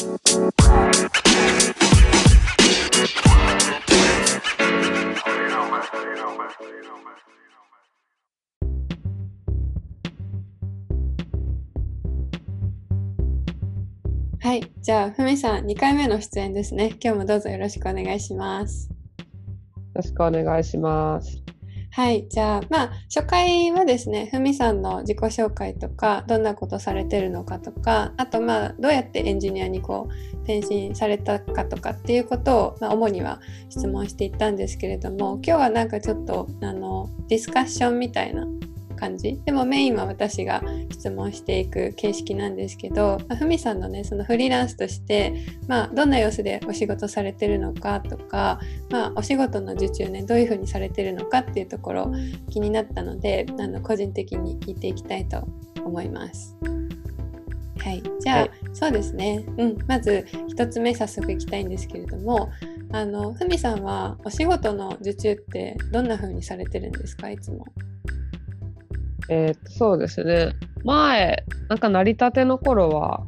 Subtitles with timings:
[0.00, 0.06] は
[14.54, 16.96] い、じゃあ、ふみさん、2回目の出演ですね。
[17.02, 18.88] 今日もどうぞよろしくお願いします。
[18.88, 18.96] よ
[19.96, 21.49] ろしくお願いします。
[22.00, 38.46] はい、じゃあ、まあ、初回はですね、ふみさんの自己紹介とか、どんなことされてるのかとか、あと、まあ、どうやってエンジニアにこう、転身されたかとかっていうことを、まあ、主には質問していったんですけれども、今日はなんかちょっと、あの、ディスカッションみたいな
[39.00, 39.40] 感じ。
[39.44, 45.34] でもメインは私が質問していく形式なんですけど、まあ、ふみさんのねそのフリーランスとして、
[45.66, 52.12] まあ、どんな様子でお仕事されてるのかとか、まあ、お仕事の受注ねどういうふうにされてるのかっていうところ
[52.50, 55.48] 気になったのであの個人的に聞いていきたいと
[55.82, 56.56] 思います。
[57.78, 62.50] はい、じゃあ、はい、そうですね、うん、まず1つ目早速いきたいんですけれども
[62.92, 67.64] あのふみさんはお仕事の受注ってどんな風にされてるんですかいつも？
[69.28, 70.54] えー、そうですね。
[70.84, 73.26] 前、なんか成り立ての頃は、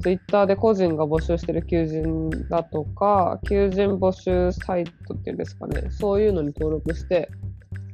[0.00, 7.30] ツイッターで個人が募集してる求人だとか、求人募集サイトっていうんですかね、そういうのに登録して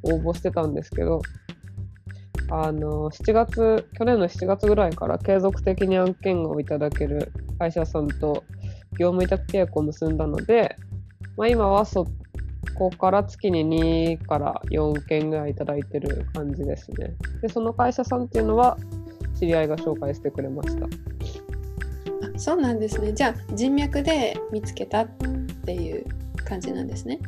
[0.02, 1.22] 応募してたんですけど、
[2.50, 8.42] あの、7月、去年の7月ぐらいから継続的に案件をいただける会社さんと
[8.98, 10.76] 業務委託契約を結んだので、
[11.36, 12.06] まあ、今はそ
[12.76, 13.64] こから月に
[14.18, 17.14] 2から4件ぐらいいただいてる感じですね。
[17.42, 18.78] で、その会社さんっていうのは、
[19.38, 20.84] 知り合いが紹介してくれました。
[20.86, 20.88] あ
[22.36, 23.12] そうなんですね。
[23.12, 25.08] じゃあ、人脈で見つけたっ
[25.64, 26.04] ていう
[26.44, 27.18] 感じなんですね。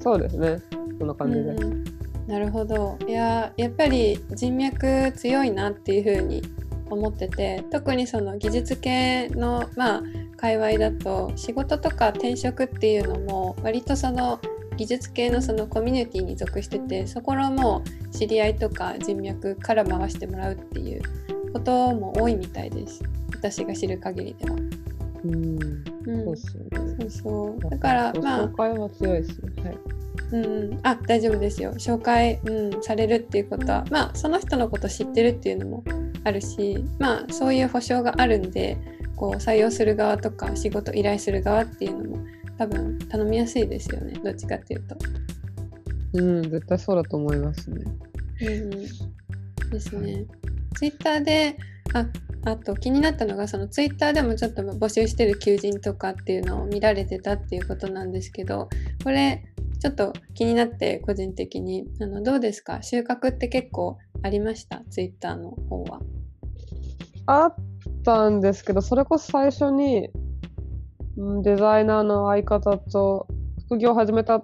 [0.00, 0.58] そうですね。
[0.98, 1.90] そんな感じです。
[2.26, 2.98] なるほど。
[3.08, 6.42] いや、やっぱり人脈強いなっていうふうに
[6.90, 10.02] 思ってて特にその技術系のまあ
[10.36, 14.40] 界隈だと仕事とか転職っていうのも割とその
[14.76, 21.02] 技術系のそのコミュニティに属しててそこのもう知り合いとか人脈から回してもらうっていう
[21.52, 23.02] ことも多いみたいです。
[23.34, 24.56] 私が知る限りでは。
[25.22, 27.70] うん、うん、そうそうそう。
[27.70, 29.78] だからまあ紹介は強いですよ、はい。
[30.32, 31.72] うん、あ大丈夫ですよ。
[31.74, 35.84] 紹介、うん、されるっていうことはまあその人のこと知ってるっていうのも
[36.24, 38.76] あるしまあそういう保証があるんで
[39.16, 42.24] こう採用する側とか仕事依頼する側っていうのも
[42.58, 44.96] 多分頼みやすいですよねどっちかっていうと。
[46.12, 47.84] うん絶対そうだと思いますね。
[48.42, 48.70] うん、
[49.70, 50.24] ですね。
[50.76, 51.56] ツイッターで
[51.94, 52.06] あ
[52.44, 58.68] あと気になったのがそのツイッターでもちょっと募集してる求人とかっていうのを見られてたっていうことなんですけど
[59.04, 59.44] これ
[59.78, 62.82] ちょっと気になって個人的にあのどうですか？
[62.82, 64.82] 収穫って結構ありました？
[64.90, 66.00] ツイッターの方は。
[67.26, 67.54] あっ
[68.04, 70.10] たんですけどそれこそ最初に
[71.42, 73.28] デザイナーの相方と
[73.66, 74.42] 副業を始めた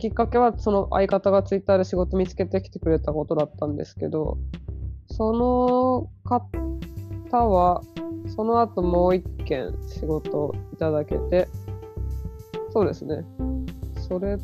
[0.00, 4.38] きっかけはその相方がツイッターで仕事見つけてきてくれたことだったんですけど
[5.08, 7.82] その方は
[8.34, 11.48] その後もう一件仕事いただけて
[12.72, 13.24] そうですね
[14.08, 14.38] それ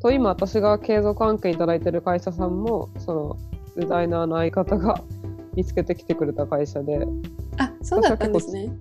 [0.00, 3.36] と今私が継続案件いただいてる会社さんもその
[3.78, 5.00] デザイナーの相方が
[5.54, 7.06] 見つけてきてくれた会社で。
[7.58, 8.72] あそうだったんですね。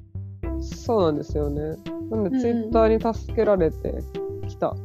[0.62, 1.78] そうなんですよね。
[2.10, 3.94] なんでツイッターに助けられて
[4.48, 4.76] きた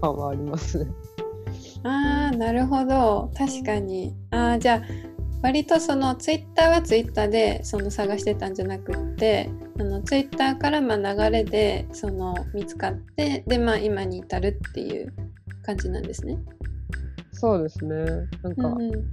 [0.00, 0.90] 感はありますね、
[1.84, 3.30] うん、あーなるほど。
[3.36, 4.14] 確かに。
[4.30, 4.82] あじゃあ
[5.42, 9.50] 割とそのツイッターはツイッターでその探してたんじゃなくって
[9.80, 15.12] あのツイッターからまあ流れでその見つかってでまあ今に至るっていう
[15.62, 16.38] 感じなんですね。
[17.32, 17.94] そうですね。
[18.42, 19.04] なんか、うんうん、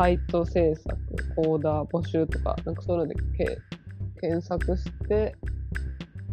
[0.00, 0.96] サイト制作、
[1.36, 3.58] コーダー募集とか、なんかそういうのでけ
[4.18, 5.36] 検索して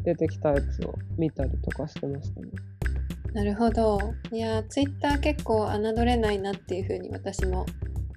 [0.06, 2.48] 出てきたやつを見たりとかしてましたね。
[3.34, 4.00] なるほど。
[4.32, 7.66] いや、ツイッター結構侮れないなっていうふうに私も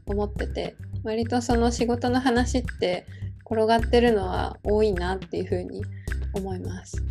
[0.06, 3.04] 思ってて、割とその仕事の話って
[3.44, 5.82] 転がってるのは多いなっていうふうに
[6.32, 7.03] 思います。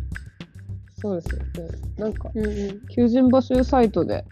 [0.96, 1.78] そうですよね。
[1.98, 4.24] なんか、うんうん、求人募集サイトで、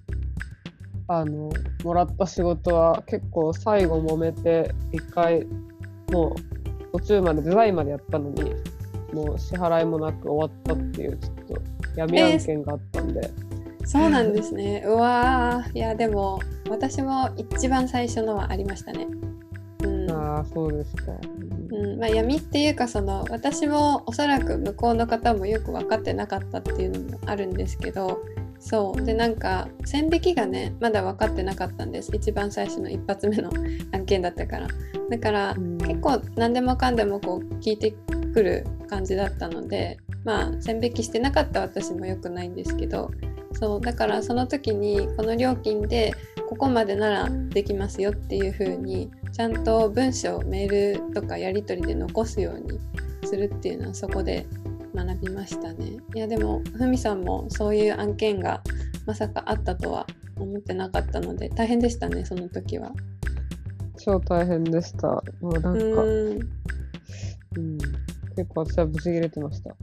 [1.08, 1.50] あの、
[1.84, 5.46] もらった仕事は結構最後揉めて、一回、
[6.12, 6.36] も
[6.92, 8.54] う途中までデザインまでやったのに、
[9.12, 11.62] もう支払いもなく終わったっていう、ちょっと
[11.96, 13.20] 闇案件があったんで。
[13.22, 14.84] えー、そうなんですね。
[14.86, 19.06] うわいや、でも、私も一番最初のはありましたね。
[19.84, 21.12] うん、ああ、そうですか。
[21.70, 28.20] うんまあ、闇っていうかその私もおそらく向こうの方もよく分かってなかったっていうのもあるんですけど
[28.60, 29.02] そう。
[29.02, 32.10] でなんか線引きがねまだ分かってなかったんです。
[32.14, 33.50] 一番最初の一発目の
[33.92, 34.68] 案件だったから。
[35.10, 37.94] だから、うん、結構何でもかんでもこう聞いて
[38.32, 43.10] くる感じだったのでまあ線引きしてなかった私も良くないんですけど。
[43.52, 43.80] そう。
[43.80, 46.12] だからその時にこの料金で
[46.48, 52.78] ここまでならできますよっていう風にちゃんと文章メールとかやり取りで残すように
[53.24, 54.46] するっていうのはそこで
[55.04, 55.98] 学びましたね。
[56.14, 58.62] いやでもふみさんもそういう案件が
[59.06, 60.06] まさかあったとは
[60.36, 62.92] 思ってなかったので大変でしたねその時は。
[63.98, 65.22] 超大変でした。
[65.40, 65.70] もうなんか、
[66.02, 66.38] うん
[68.36, 69.74] 結構私はブチ切れてました。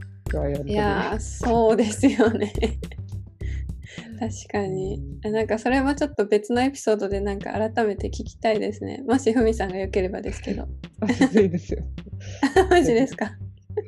[0.66, 2.52] いやそうですよね。
[4.18, 4.98] 確かに。
[5.22, 9.04] なんかそれもちょっと別のエピソードでなんか改めて聞きたいですね。
[9.06, 10.66] もしふみさんが良ければですけど。
[11.40, 11.82] いいですよ。
[12.70, 13.36] マジですか？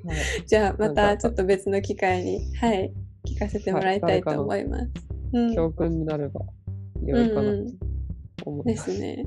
[0.07, 2.93] はい、じゃあまたちょっと別の機会に、はい、
[3.27, 4.89] 聞かせてもらいたいと思います。
[5.33, 6.41] うん、教訓になれば
[7.05, 7.53] 良いかな
[8.37, 8.87] と思います。
[8.87, 9.27] ですね。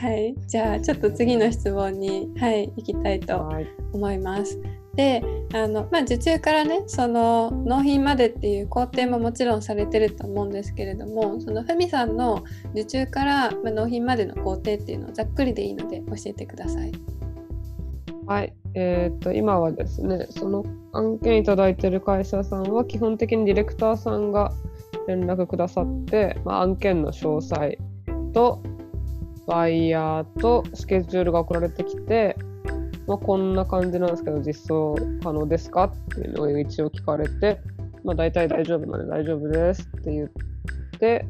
[0.00, 3.48] はい、 はい、じゃあちょっと次の質問に、はい、行きたいと
[3.92, 4.58] 思います。
[4.94, 5.22] で
[5.54, 16.92] あの、まあ、受注からねその納品までっていう工程ももちろんされてると思うんですけれどもそのふみさんの受注から、まあ、納品までの工程っていうのをざっくりでいいので教えてください。
[18.30, 24.52] はい、えー、と今はですねその案件いただいてる会社さんは基本的にディレクターさんが
[25.08, 27.76] 連絡くださって、まあ、案件の詳細
[28.32, 28.62] と
[29.48, 32.36] バイヤーとスケジュールが送られてきて
[33.08, 34.94] まあ、こんな感じなんですけど、実装
[35.24, 37.58] 可能ですかっていうのを一応聞かれて、
[38.04, 40.28] まあ、大体大丈夫なので大丈夫ですって言っ
[41.00, 41.26] て、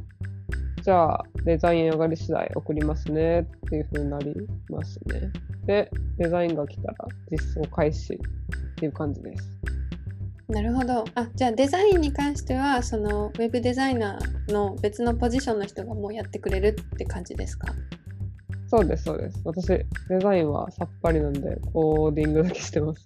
[0.83, 4.35] じゃあデザイン上がり次第送りますねっていう風になり
[4.69, 5.31] ますね。
[5.67, 6.97] で、デザインが来たら
[7.31, 8.19] 実装開始っ
[8.77, 9.51] ていう感じです。
[10.49, 11.05] なるほど。
[11.15, 17.69] あじゃあデザインに関してはそのウェブデザイナーの別のポジションの人がもうやってくれるって感じですか？
[18.67, 19.41] そうです、そうです。
[19.45, 19.87] 私、デ
[20.21, 23.05] ザインはさっぱりなんで、コーディングだけしてます。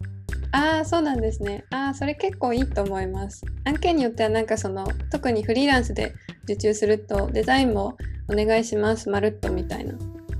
[0.55, 1.65] ああ、そうなんですね。
[1.71, 3.45] ああ、それ結構いいと思います。
[3.65, 6.15] 案件によっては、なんかその、特にフリーランスで
[6.45, 7.97] 受注すると、デザインも
[8.29, 9.95] お願いします、まるっとみたいな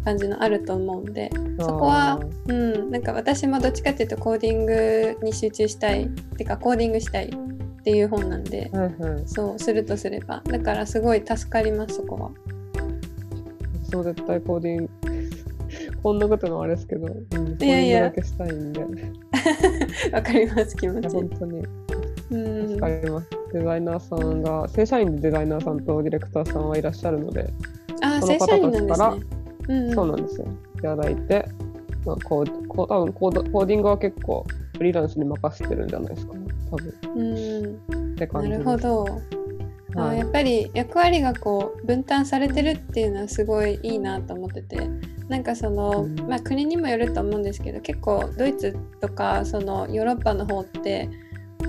[0.05, 12.31] 感じのあると思うんで、そこは、うん、なんか私もどっちかっていうと、コーディングに集中したい、ってか、コーディングしたいっていう本なんで、うんうん、そうするとすればだからすごい助かりますそこは
[13.91, 15.14] そう絶対コーディング
[16.05, 18.85] こんなこともあれですけど、うん、いやいやだけしたいんで。
[20.13, 21.09] わかります、気持ち。
[21.09, 21.63] 本当に。
[22.69, 23.31] 助かります。
[23.55, 27.49] デザイナーさんが、正社員でデザイナーさんとディレクターさんはいらっしゃるので、
[28.03, 29.23] あその方たちから、ね
[29.69, 30.47] うんうん、そうなんですよ。
[30.77, 31.49] いただいて、
[32.05, 34.45] まあ、こうこう多分コードコーディングは結構
[34.77, 36.41] フリーランスに任せてるんじゃないですかね、
[36.71, 36.95] 多分。
[37.17, 39.07] うん、って感じなるほど。
[39.97, 44.89] あやっぱり役割がこう分担されてるっていうのはすごいいいなと思ってて。
[45.29, 51.09] なんかその、まあ、国にもよると思うんですけど結構ドイツとかそのヨーロッパの方って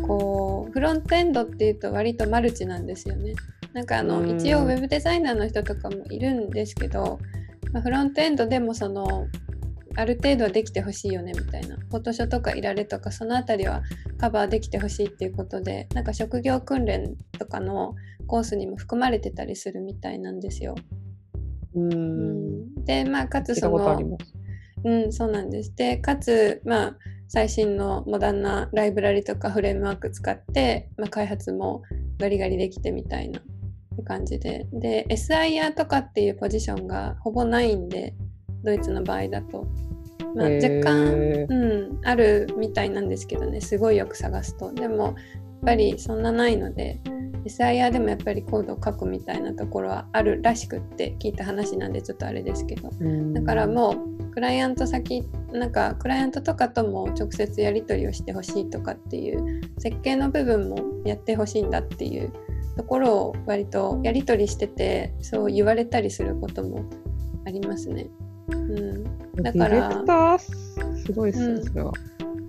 [0.05, 3.33] こうフロントエンドっていうと割とマルチなんですよね。
[3.73, 7.19] なんかあの一応ウェブデザイナーの人とかもいるんですけど、
[7.71, 9.27] まあ、フロントエンドでもその
[9.97, 11.77] ある程度はできてほしいよねみたいな。
[11.77, 13.83] フォトショとかいられとかその辺りは
[14.17, 17.95] カバーできてほしいっていうことでなんか職業訓練とかの
[18.27, 20.75] コースにも含まれてたりするみたいなんですよ。
[21.75, 22.83] うん。
[22.85, 24.17] でまあかつその
[24.83, 25.75] うんそうなんです。
[25.75, 26.97] でかつまあ
[27.27, 31.81] 最新のモダンなライブラリとかフレームワーク使って、まあ、開発も
[32.19, 33.41] ガリガリできてみたいな
[34.05, 34.67] 感じで。
[34.73, 38.13] で SIR とかっていうポジションがほぼないんで
[38.65, 39.67] ドイツの場合だと、
[40.35, 43.61] まあ、若干、うん、あるみたいなんですけどね。
[43.61, 44.73] すごいよく探すと。
[44.73, 45.15] でもやっ
[45.65, 46.99] ぱりそんなないので。
[47.45, 52.89] SIR でもやっぱりコードを書くみたいなところはあるらしくって聞いた話なんでちょっとあれですけど。
[53.33, 62.33] だからもうクライアント先なんかクライアントとかとも直接やり取りをしてほしいとかっていう設計の部分もやってほしいんだっていう
[62.75, 66.83] ところを割とやり取りしててそう言われたりすることも
[67.45, 68.09] ありますね。
[68.47, 71.91] うん、だからすごいですね、それは。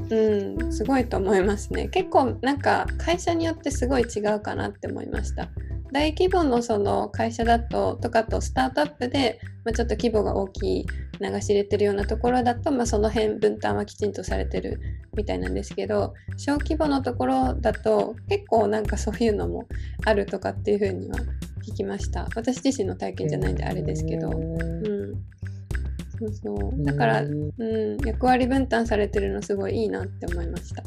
[0.09, 1.89] うん、すごいと思いますね。
[1.89, 5.49] 結構なんか会社によってすごい違うかなって思いました。
[5.93, 10.87] 大規模のその会社だととかとスタートアップで、まあ、ちょっと規模が大きい
[11.21, 14.81] 流し入れてるようなところだと、まあ、その辺分担はきちんとされてる
[15.17, 19.67] みたいなんですけど小規模のところだと結構なんかそういうのも
[20.05, 21.19] あるとかっていうふうには
[21.67, 25.15] 聞きました私自身の体験じゃないんであれですけど、うん、
[26.19, 26.85] そうそう。
[26.85, 30.83] だから、うん、役割分担されてるのすごいいいなって思いました。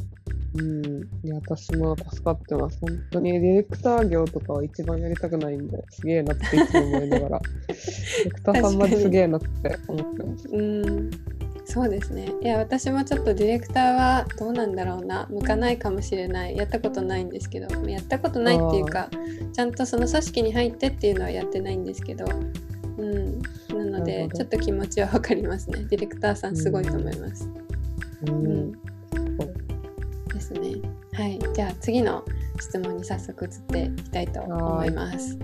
[0.55, 2.79] うん、いや私も助かってます。
[2.81, 3.33] 本当に。
[3.33, 9.47] ディレクター業とかは一番やりたくないんで、すげえなっていつも思いながら、 ディレクターさんまですげえなって
[9.87, 10.47] 思ってます。
[10.47, 11.11] うん。
[11.65, 12.33] そうですね。
[12.41, 15.27] いや私もちょっとディレクターはどうなんだろうな。
[15.29, 16.57] 向かないかもしれない。
[16.57, 17.67] やったことないんですけど。
[17.87, 19.07] やったことないっていうか
[19.53, 22.25] ちゃんとその組織に入ってっていうのはやってないんですけど。
[22.97, 23.39] うん。
[23.39, 23.49] な
[23.99, 25.85] のでちょっと気持ちはわかりますね。
[25.89, 27.49] ディレクターさんすごいと思います、
[28.27, 28.71] ううん。
[28.71, 28.71] ん。
[30.33, 30.59] ですね。
[31.13, 31.39] はい。
[31.53, 32.23] じゃあ次の
[32.59, 35.37] 質問に早速移っていきたいと思います。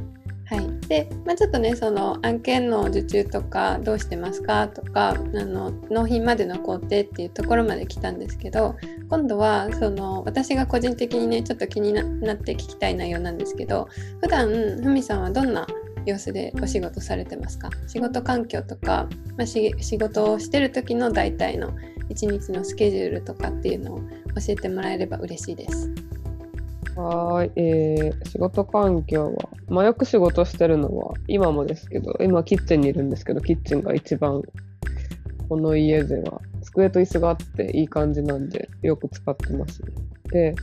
[0.47, 8.75] はい、で、まあ、ちょっとねその案件の受注とかどうしてますかとかあの納品までの工程っていうところまで来たんですけど
[9.09, 13.89] 今度はその私が個人的にねちょっと気にななって聞きたい内容なんですけど
[14.21, 15.65] 普段ふみさんはどんな
[16.05, 17.69] 様子でお仕事されてますか？
[17.87, 19.07] 仕事環境とか、
[19.37, 21.71] まあ、仕事をしてる時の大体の
[22.09, 24.05] 一日のスケジュールとかっていうのを教
[24.49, 25.91] えてもらえれば嬉しいです。
[26.95, 34.41] はい、えー仕事環境は、まあ、よく仕事してるのは、今もですけど、今キッチンにいるんですけど、キッチンが一番、
[35.49, 39.87] この家では、机と椅子があっていい感じなんで、よく使ってますね。
[40.31, 40.55] で、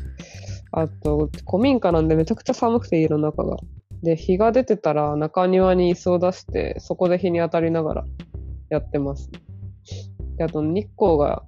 [0.70, 3.56] あと、古民家なんでめちゃくちゃ寒くて家の中が。
[4.02, 8.04] で、日が出てたら中庭に椅子を出して、そこで日に当たりながら
[8.68, 9.30] やってます。
[10.36, 11.44] で、あと日光が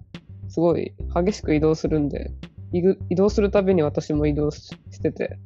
[0.48, 2.30] すごい激しく移動するんで、
[2.72, 5.38] 移動するたびに私も移動ししてて、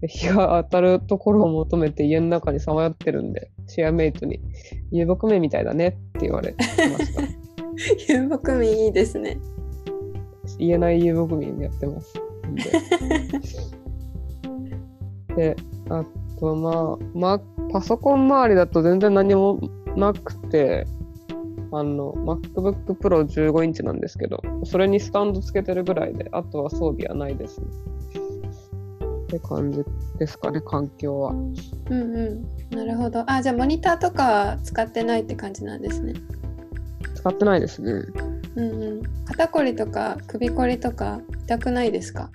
[0.00, 4.40] で日が当たるところを求めて家の中にさまよってるんで、シェアメイトに
[4.90, 8.12] 遊牧民みたいだねって言われました。
[8.12, 9.38] 遊牧民いいですね。
[10.58, 12.14] 言えない遊牧民やってます。
[15.36, 15.56] で、 で
[15.88, 16.04] あ
[16.38, 17.40] とまあ、まあ、
[17.72, 19.60] パソコン周りだと全然何も
[19.96, 20.86] なくて、
[21.72, 27.66] あの、MacBook Pro 15インチなんですけど、それにスタンドつけてるぐらいで、あとは装備はないですね。
[29.24, 29.84] って感じ
[30.18, 31.30] ですかね、環境は。
[31.32, 31.56] うん
[31.90, 32.76] うん。
[32.76, 33.24] なるほど。
[33.30, 36.14] あ、じゃあモニターとか使ってないって感じなんですね。
[37.14, 37.92] 使ってないですね。
[38.54, 39.02] うんうん。
[39.24, 42.30] 肩こりとか首こりとか痛くないですか？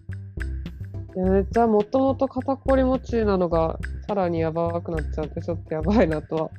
[1.16, 3.78] いやめっちゃもともと肩こり持ちなのが
[4.08, 6.50] さらにやばくなっちゃってちょっとやばいなとは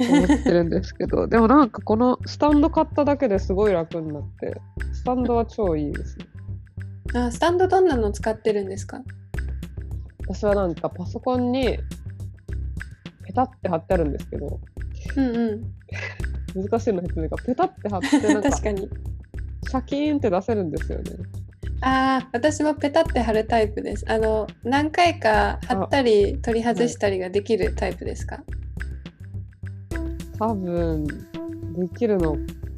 [0.00, 4.60] 思ってるんですけど でもなんかこのスタンド買っただけですごい楽になって
[4.92, 6.26] スタンドは超いいですね
[7.14, 9.02] あ、スタンドどんなの使ってるんですか？
[10.26, 11.78] 私はなんかパソコンに
[13.24, 14.60] ペタって貼ってあるんですけど
[15.16, 15.74] うんうん。
[16.68, 18.88] 難しいの説明がペタって貼ってなんか 確かに。
[19.68, 21.10] シャキーンって出せるんですよね
[21.80, 24.04] ああ、私もペタって貼るタイプです。
[24.08, 28.40] あの、何回か貼ったり取り外したりができるタイプですか？
[30.38, 31.14] 多分で
[31.96, 32.36] きるの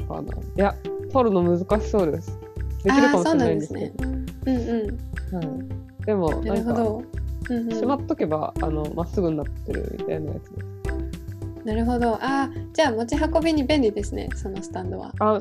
[0.09, 0.75] かないや
[1.13, 2.39] 取るの難しそうです
[2.83, 5.37] できるかもしれないんですけどうんうん。
[5.37, 5.43] は
[6.03, 7.03] い、でもなるほど。
[7.51, 12.15] うんうんしまっとけばあのまっすぐになってるみたいなやつですなるほど。
[12.15, 15.13] ああ、じゃあ持ち運びに便利ですね、そのスタンドは。
[15.19, 15.41] あ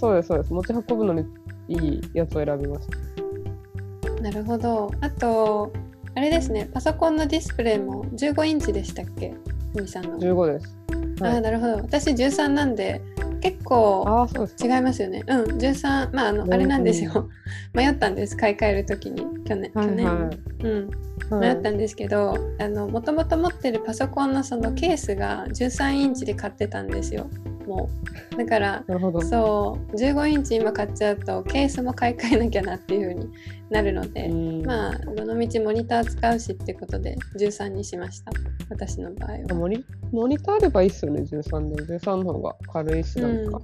[0.00, 1.24] そうですそうです持ち運ぶのに
[1.68, 4.90] いいやつを選びましたなるほど。
[5.02, 5.70] あと、
[6.14, 9.34] あれですね、パソコンのディスプレイも15インチでしたっけ？
[9.74, 10.18] ふみさんの。
[10.18, 10.76] 15です
[11.20, 11.74] ああ、なるほど。
[11.76, 13.02] 私13なんで、
[13.40, 14.26] 結構
[14.62, 15.22] 違いますよね。
[15.26, 17.28] うん、13、まあ、あの、うんあれなんですよ。
[17.74, 19.26] 迷ったんです、買い替えるときに。
[19.44, 20.06] 去年、去年。
[20.06, 20.30] はいは
[20.62, 20.90] うん、
[21.38, 27.26] い迷ったんですけど、あの、もともと持ってるパソコンのそのケースが13インチで買ってたんですよ。
[27.66, 27.88] も
[28.34, 28.36] う。
[28.36, 28.84] だから、
[29.22, 29.96] そう。
[29.96, 33.32] 15インチ今買っちゃうとケースも買い替えなきゃなっていう風に
[33.70, 34.66] なるので、うん。
[34.66, 38.32] まあどのみちモニター使うしってことで13にしました。
[38.70, 39.38] 私の場合は。
[39.54, 41.98] モニモニターあればいいっすよね13で。
[41.98, 43.60] 13の方が軽いしなんか、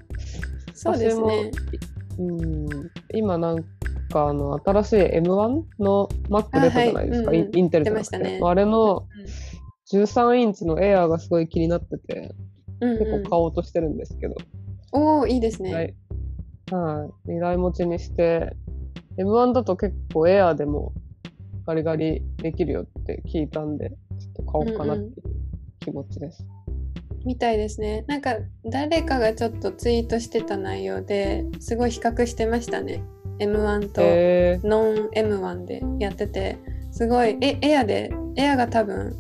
[0.75, 1.51] そうですね。
[2.19, 2.69] うん。
[3.15, 3.65] 今なん
[4.11, 7.41] かあの新しい M1 の Mac 出たじゃないですか、あはい。
[7.41, 8.41] うんうんインテルじゃね。
[8.43, 9.07] あれの
[9.93, 12.35] 13インチの Air がすごい気になってて
[12.81, 14.37] うんうん結構買おうとしてるんですけど、
[14.93, 15.95] おおいいですね、はい。
[16.71, 17.33] はい。
[17.33, 18.57] 荷台持ちにして、
[19.19, 20.93] M1 だと結構エアーでも
[21.67, 25.13] ガリガリできるよって聞いたんで、ちょっと買おうかなっていう
[25.81, 26.47] 気持ちです。
[27.25, 33.03] みたいですねなんか誰かがちょっとツイートしてた内容ですごい比較してましたね
[33.39, 34.01] M1 と
[34.67, 36.59] ノン M1 でやってて
[36.93, 39.17] すごいえエアでエアが多分、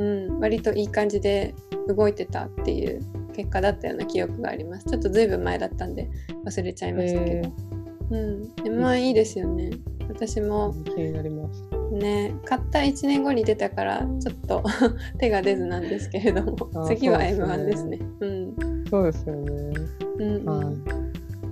[0.00, 1.54] うん、割といい感じで
[1.86, 3.02] 動いてたっていう
[3.34, 4.86] 結果だったような記憶があります。
[4.86, 6.08] ちょっとずいぶん前だったんで
[6.46, 7.52] 忘れちゃいましたけど、
[8.10, 8.42] うん。
[8.64, 9.70] M1 いいですよね。
[10.08, 11.62] 私も気になります。
[11.92, 14.62] ね買った1年後に出たからちょっと
[15.18, 16.56] 手が出ずなんですけれども。
[16.74, 17.44] あ次はそうですね。
[17.44, 17.98] M1 ですね。
[18.20, 18.84] うん。
[18.88, 19.72] そうですよね。
[20.18, 20.84] うん。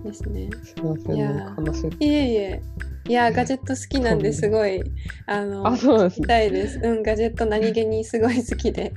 [0.05, 0.45] ですね。
[0.45, 0.51] い。
[0.65, 1.57] すいません、いや。
[2.01, 2.63] いえいえ
[3.09, 4.83] いやガジェット好きなんですごい
[5.27, 6.79] あのあそうなんですねたいです。
[6.79, 8.93] うんガジェット何気にすごい好きで、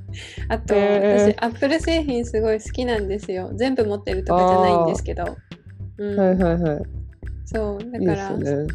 [0.49, 3.51] あと、へー私アップル製品すごい好きなんですよ。
[3.55, 5.37] 全部持ってるとかじゃないんですけど。
[5.97, 6.83] うん、はいはいはい。
[7.45, 8.67] そうだからね。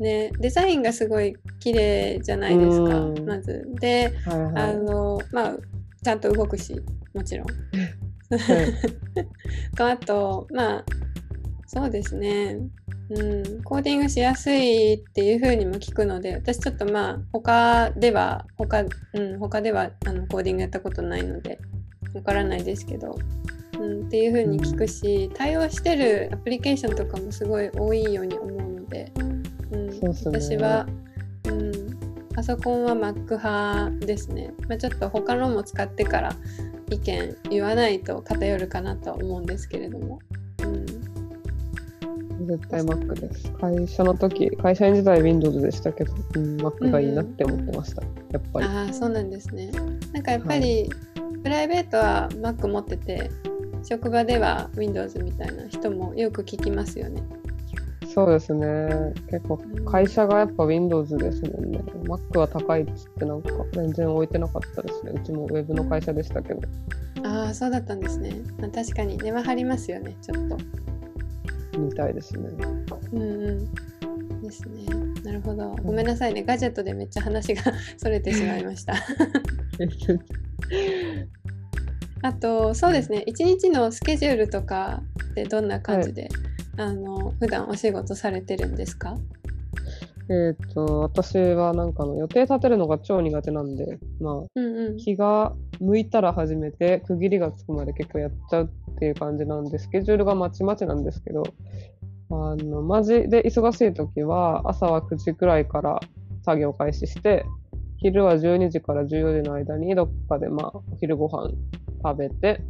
[0.00, 3.68] ねデザインがすごい綺麗じゃないですかうんまず。
[3.80, 4.52] で、はいはい。
[4.56, 5.56] あのまあ
[6.02, 6.74] ちゃんと動くし
[7.14, 7.46] もちろん。
[8.30, 8.74] はい
[9.76, 10.84] とあとまあ
[11.72, 12.56] そうですね、
[13.10, 21.60] うん、コーディングしやすいっていう風にも聞くので私ちょっとまあ他では他,、うん、他ではあのコーディングやったことないので
[22.12, 23.16] わからないですけど、
[23.78, 29.12] うん、っていう風に聞くし対応してるアプリケーションとかもすごい多いように思うので、
[29.70, 30.40] うんそうっすね。
[30.40, 30.88] 私は、
[31.44, 31.72] うん、
[32.34, 36.34] パソコンは Mac 派ですね、まあ、ちょっと他のも使ってから
[36.90, 40.49] 意見言わないと偏るかなとは思うんですけれども、うん、
[42.46, 43.50] 絶対 Mac です。
[43.52, 48.02] 会社の時、会社員時代 Windows でしたけど、うん、Mac がいいなって思ってました。
[48.32, 48.66] やっぱり。
[48.66, 49.70] ああそうなんですね
[50.12, 50.90] なんかやっぱり、
[51.42, 53.30] プライベートは Mac 持ってて
[53.82, 57.22] 職場では Windows みたいな人もよく聞きますよね
[58.12, 59.14] そうですね。
[59.30, 59.58] 結構
[59.90, 61.78] 会社がやっぱ Windows ですもんね。
[62.04, 65.12] Mac は高いっつってなんか全然置いてなかったですね。
[65.14, 66.60] うちも Web の会社でしたけど。
[67.24, 70.58] ああそうだったんですね、まあ、確かに根は張りますよねちょっと
[71.80, 72.48] みたいですね。
[73.12, 73.72] うんうん。
[74.42, 74.84] ですね。
[75.24, 75.76] なるほど。
[75.82, 76.42] ごめんなさいね。
[76.42, 77.62] ガジェットでめっちゃ話が
[77.98, 78.94] それてしまいました。
[82.22, 83.22] あとそうですね。
[83.26, 86.28] 一日のスケジュールとかってどんな感じで、
[86.76, 89.16] あの普段お仕事されてるんですか？
[90.30, 94.96] えっと、私はなんかあの予定立てるのが超苦手なんで、まあ、うんうん。
[94.96, 101.42] 日が向いたら始めて区切りがつくまで結構やっちゃうっていう感じなんでスケジュールがまちまちなんですけど
[102.30, 105.98] あのマジで忙しい時は朝は9時くらいから
[106.44, 107.44] 作業開始して
[107.96, 111.50] 昼は12時から14時の間にどっかでまあお昼ご飯
[112.04, 112.60] 食べて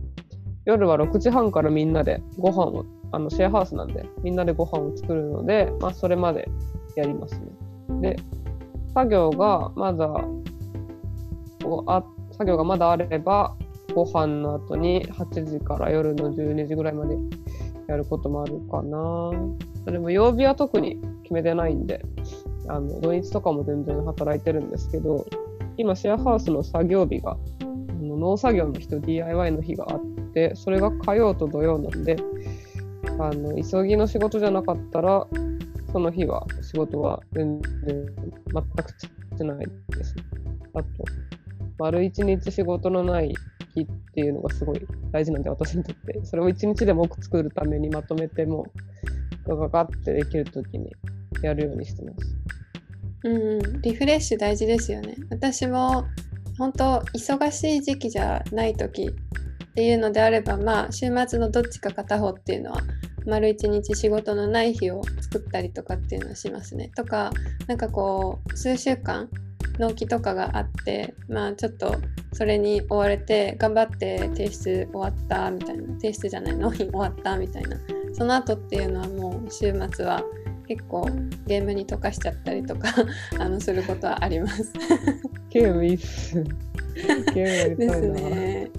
[0.65, 6.49] 夜は6時半からみんなでご飯をあのシェアハウスなんでみんなでご飯を作るので、まあ、それまで
[6.97, 7.47] やりますね。
[8.01, 8.17] で
[8.95, 10.09] 作業がまだ
[11.63, 13.55] こうあ作業がまだあれば
[13.95, 17.17] ご飯の後に8時から夜の12時ぐらいまで
[17.89, 19.31] やることもあるかな。
[19.91, 22.05] でも曜日は特に決めてないんで
[22.69, 25.27] あの土日とかも全然働いてるんですけど
[25.77, 27.37] 今シェアハウスの作業日が
[28.01, 30.01] 農作業の日と DIY の日があっ
[30.35, 32.17] てそれが火曜と土曜なんで
[33.19, 35.27] あの急ぎの仕事じゃなかったら
[35.93, 38.07] その日は仕事は全然
[38.53, 40.15] 全くしてないです。
[40.75, 40.87] あと
[41.79, 43.35] 丸一日仕事のない
[43.75, 48.67] 日っていうのがすごい大事なんで私にとってそれを一日でも多く作るためにまとめても
[49.47, 50.93] ガガガってできる時に
[51.43, 52.37] やるようにしてます。
[53.25, 55.17] うんうん、リフレッシュ大事ですよね。
[55.31, 56.05] 私も
[56.59, 59.11] 本当忙しい時期じゃない時
[59.71, 62.81] っていうのであればまあ週末のどっちか片方っていうのは
[63.27, 66.91] 丸一日仕事のない日を作ったりとかっていうのをしますね。
[66.97, 67.31] とか
[67.67, 69.29] なんかこう数週間
[69.79, 71.97] 納期とかがあってまあちょっと
[72.33, 77.77] それに追われて頑張って提出終わったみたいな提出じゃない納品終わったみたいな
[78.13, 80.23] その後っていうのはもう週末は
[80.69, 81.09] 結構
[81.47, 82.95] ゲームに溶かしちゃったりとか
[83.41, 84.73] あのすることはあります。
[85.51, 86.45] ゲームいいっす。
[87.35, 88.01] ゲームです。
[88.09, 88.71] ね。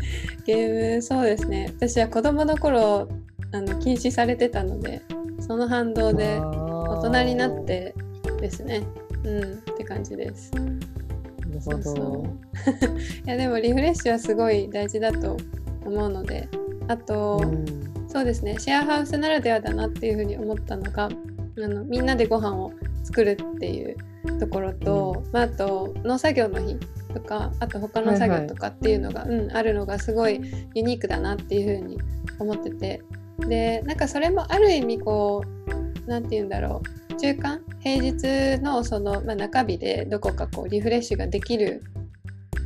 [0.46, 1.74] ゲームそうですね。
[1.76, 3.10] 私は子供の頃
[3.54, 5.02] あの禁止されてたので
[5.40, 7.96] その反動で大大人になって
[8.40, 8.84] ですね。
[9.24, 10.52] うんって感じです。
[10.56, 11.82] なるほど。
[11.84, 15.38] そうそう いやでもリフレッシュはすごい大事だと
[15.86, 16.48] 思うので
[16.88, 21.10] あと、うんそうですねシェアハウスならではだなっていうふうに思ったのがあ
[21.56, 22.74] のみんなでご飯を
[23.06, 23.96] 作るっていう
[24.38, 26.78] ところと、まあ、あと農作業の日
[27.14, 30.42] とかあと他の作業とかっていうのが、うん、あるのがすごい
[30.76, 32.00] ユニークだなっていうふうに
[32.38, 33.02] 思ってて
[33.48, 37.62] でなんかそれもある意味こう何て言うんだろう中間？
[37.80, 41.84] 平日のその、まあ、中日でどこかこうリフレッシュができる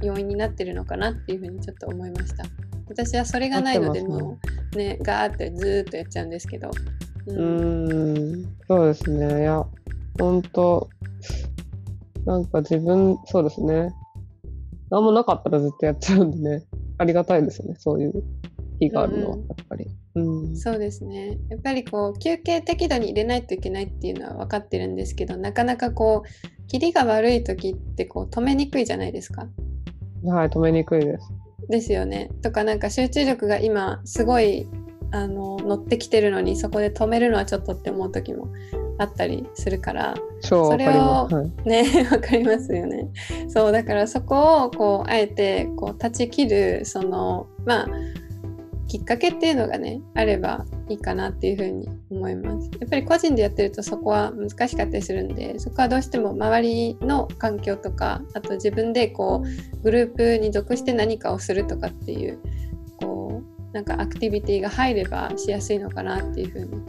[0.02, 2.46] 要因になってるのかなっていうふうにちょっと思いました。
[2.88, 4.38] 私はそれがないのでも
[4.74, 6.70] うねガーってずーっとやっちゃうんですけど、
[7.28, 9.42] ううーん、そうですね。
[9.42, 9.66] いや、
[10.20, 10.90] ほんと、
[12.26, 13.90] なんか自分、そうですね。
[14.92, 16.64] 何もなかったらずっとやっちゃうんでね。
[16.98, 17.76] ありがたいですよね。
[17.78, 18.24] そういう
[18.80, 19.88] 日があるのは、うんやっぱり。
[20.16, 20.58] うん。
[20.58, 29.48] そうですねやっぱりこう休憩適度に入れないといけないっていうのは分かってるんですけどなかなかこうキリが悪い時ってこう止めにくいじゃないですか。
[30.24, 31.32] はい、止めにくいです。
[31.70, 32.30] ですよね。
[32.42, 34.68] とかなんか集中力が今すごい
[35.12, 38.48] あの乗ってきてるのにそこで止めるのはちょっとって思う時も
[38.98, 41.36] あったりするから超わかります。
[41.36, 43.10] はいね わかりますよね
[43.48, 47.88] そうだからそこをこうあえてこう断ち切るそのまあ
[48.96, 62.40] きっかけっていうのがねあればいいかなっていうふうに思いますやっぱり個人でやってるとそこは難しかったりするんでそこはどうしても周りの環境とかあと自分でこうグループに属して何かをするとかっていう
[63.02, 66.82] こうなんかアクティビティが入ればしやすいのかなっていうふうに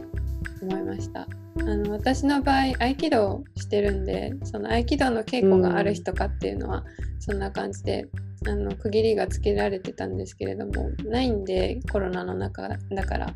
[0.61, 1.27] 思いました。
[1.59, 6.85] あの私の場合合気道してるんでその合気道の稽古がある日とかっていうのは
[7.19, 8.07] そんな感じで、
[8.45, 13.33] あの区切りがつけられてたんですけれどもないんでコロナの中だから。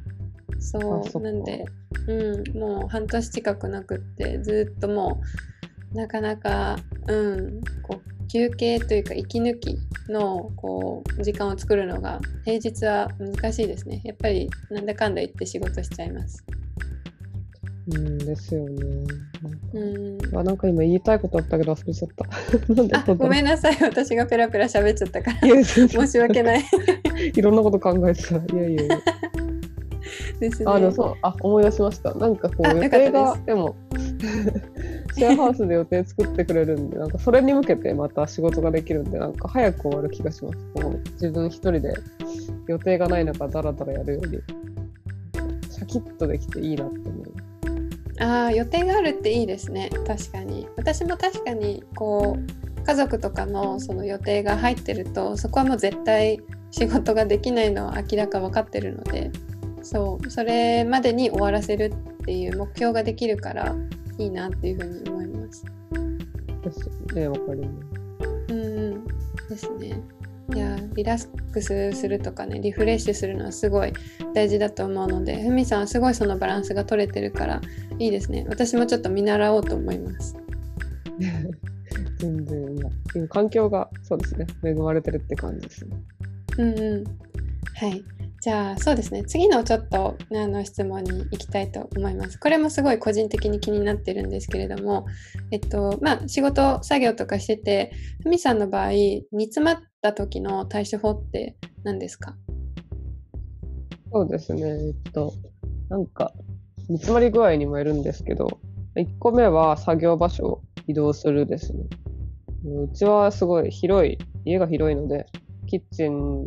[0.60, 0.80] そ
[1.16, 1.66] うなんで、
[2.08, 5.20] うん、もう半年近くなくってずっとも
[5.92, 14.02] うなかなか、うん、こう休憩というか息抜きのこう時間を作るのが平日は難しいですね。
[14.06, 16.46] やっぱりなんだかんだ言って仕事しちゃいます。
[17.92, 18.86] うんですよね。
[19.74, 22.26] うんあなんか今言いたいことあったけど忘れちゃった。
[22.74, 26.64] なんであごめんなさい私がペラペラ喋っちゃったから申し訳ない
[27.36, 28.36] いろんなこと考えてた。
[28.36, 29.02] いやいやいや。
[30.42, 30.66] ですね。
[30.70, 32.14] あ、でもそう、あ、思い出しました。
[32.16, 33.76] なんかこう、予定が、でも、
[35.16, 40.58] シェアハウスで予定作ってくれるんで、なんかそれに向けてまた仕事ができるんで、なんか早く終わる気がします。
[40.76, 41.94] こう自分一人で
[42.68, 44.42] 予定がない中、だらだらやるより、
[45.70, 47.51] シャキッとできていいなって思います。
[48.22, 56.40] ああ予定があるっていいですね確かに私も確かにこう家族とかのその予定が入ってるとそこはもう絶対
[56.72, 59.32] 仕事ができないのは明らか分かってるので
[59.82, 63.76] そうそれまでに終わらせるっていう目標ができるから
[64.18, 65.66] いいなっていうふうに思います。
[66.62, 67.82] ですね、わかりま
[68.48, 68.54] す。
[68.54, 69.06] うんうん
[69.50, 70.00] ですね。
[70.54, 73.94] いやリラックスするとかねリフレッシュするのはすごい
[74.34, 77.62] 大事だと思うのでふみさんはすごいそのバランスが取れてるから
[78.00, 78.46] いいですね。
[78.50, 80.36] 私もちょっと見習おうと思います。
[82.18, 85.98] 全然、まあ今環境がそうですね、恵まれてるって感じですね。
[86.58, 87.04] うんうん。
[87.76, 89.24] はいじゃあそうですね。
[89.24, 92.40] 次のちょっとあの質問に行きたいと思います。
[92.40, 95.06] これもすごい個人的に気になってるんですけれども
[95.52, 97.92] えっとまあ仕事作業とかしてて
[98.24, 102.36] ふみさんの場合煮詰まった時の対処法って何ですか？
[104.12, 105.34] そうですね、えっと、
[105.90, 106.34] なんか、
[106.90, 108.60] 煮詰まり具合にもよるんですけど、
[108.98, 111.86] 1個目は作業場所を移動するですね。
[112.66, 115.28] うちはすごい広い、家が広いので、
[115.68, 116.46] キッチン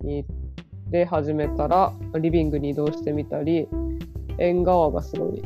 [0.00, 0.45] に行って
[0.90, 3.68] で始めたら、リビングに移動してみたり、
[4.38, 5.42] 縁側がすごい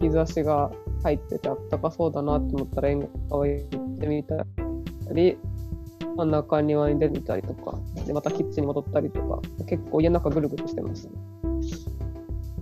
[0.00, 0.70] 日差しが
[1.02, 4.46] 入っててあったかそうだなと思ったら縁側行ってみた
[5.12, 5.36] り、
[6.16, 11.12] 真ん中庭に出てみたりとか、でまたキッチンに戻ったりとか、結構家の中ぐるぐるしてます、ね。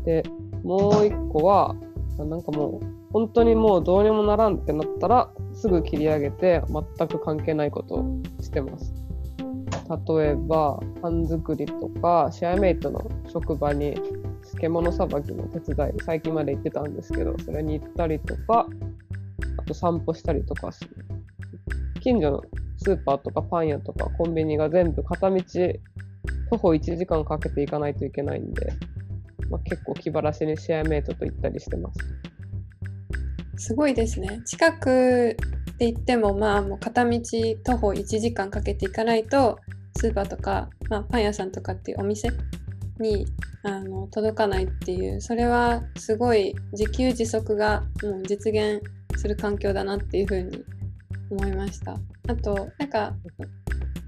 [0.05, 0.23] で、
[0.63, 1.75] もう一個は、
[2.19, 6.63] なんかもう、本当にもうどうにもならんってなったら、すぐ切り上げて、
[6.99, 8.05] 全く関係ないことを
[8.41, 9.04] してます。
[9.88, 13.94] 例えば、パン作りとか、シェアメイトの職場に
[14.42, 18.66] 漬物さばきの手伝い、最近まで行ってたんですけど、それに行ったりとか、
[19.59, 20.90] あと散歩したりとかする。
[22.01, 22.42] 近所の
[22.79, 25.40] スーパーとかパン屋とかコンビニが全部片道
[26.51, 28.73] 徒歩1時間かけて行かないといけないんで、
[29.51, 31.99] まあ、結構気晴らしにシェアメイトと行ったりしてます。
[33.57, 34.42] すごいですね。
[34.44, 35.37] 近く
[35.75, 37.20] って言っても、まあ、もう片道
[37.64, 39.59] 徒歩1時間かけていかないと、
[40.05, 42.29] スーパーとか、まあ、パン屋さんとかっていうお店
[43.01, 43.25] に
[43.62, 48.83] あの届かないっていう、それはすごい自給自足がもう実現
[49.17, 50.62] する環境だなっていうふうに
[51.31, 51.97] 思いました。
[52.29, 53.14] あと、なんか、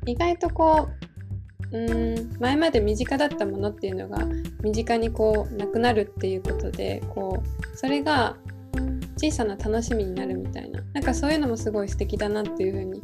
[0.05, 0.91] 意外とこ
[1.73, 4.19] う、うん前まで身近だったものっていうのが
[4.63, 8.37] 身近にこうなくなるっていうことでこうそれが
[9.17, 13.03] 小さな楽しみになるみたいななんかそういうのもすごい素敵だなっていうふうに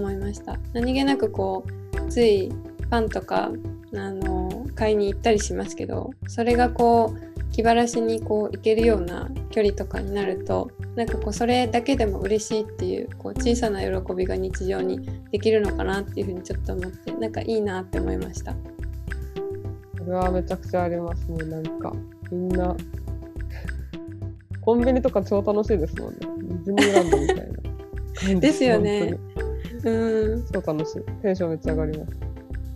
[0.00, 2.50] 思いました何気なくこうつい
[2.90, 3.50] パンとか
[3.94, 18.54] あの買いに行ったりしますけどそれがこう気晴らしにこう行けるような距離とかになるとなんかこうそれだけでも嬉しいっていうこう小さな喜びが日常にできるのかなっていうふうにちょっと思ってなんかいいなって思いました
[20.00, 21.44] これはめちゃくちゃありますね。
[21.44, 21.92] なんか、
[22.32, 22.74] みんな、
[24.60, 26.18] コンビニとか超楽しいですもんね。
[26.20, 27.60] ディズニーランドみたいな。
[28.40, 29.29] ですよね本
[29.84, 30.64] うん当に。
[30.64, 31.02] 超楽しい。
[31.22, 32.12] テンションめっちゃ上がります。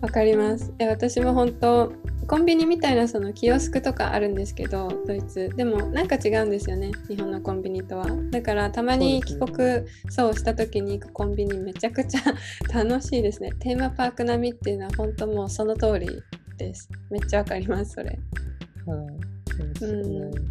[0.01, 0.73] わかります。
[0.79, 1.91] いや私も本当
[2.27, 12.21] コンビニみたいなそのキオスクとかあるんですけどドイツでもなんか違うんですよね日本のコンビニとはだからたまに帰そう国そう,、した時に行くコンビニめちゃくちゃ
[12.73, 16.07] 楽しいですねテーマパーク並みっていうのは本当もうその通り
[16.57, 18.19] ですめっちゃわかりますそれはい。
[19.55, 20.44] そうですよね